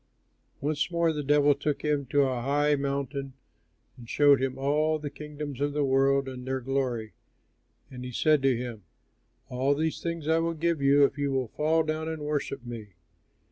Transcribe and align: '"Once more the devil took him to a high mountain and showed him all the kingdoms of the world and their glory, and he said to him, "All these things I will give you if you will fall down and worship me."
'"Once 0.61 0.89
more 0.89 1.13
the 1.13 1.21
devil 1.21 1.53
took 1.53 1.83
him 1.83 2.07
to 2.07 2.23
a 2.23 2.41
high 2.41 2.73
mountain 2.73 3.33
and 3.95 4.09
showed 4.09 4.41
him 4.41 4.57
all 4.57 4.97
the 4.97 5.11
kingdoms 5.11 5.61
of 5.61 5.73
the 5.73 5.83
world 5.83 6.27
and 6.27 6.47
their 6.47 6.59
glory, 6.59 7.13
and 7.91 8.03
he 8.03 8.11
said 8.11 8.41
to 8.41 8.57
him, 8.57 8.81
"All 9.47 9.75
these 9.75 10.01
things 10.01 10.27
I 10.27 10.39
will 10.39 10.55
give 10.55 10.81
you 10.81 11.03
if 11.03 11.19
you 11.19 11.31
will 11.31 11.49
fall 11.49 11.83
down 11.83 12.09
and 12.09 12.23
worship 12.23 12.65
me." 12.65 12.93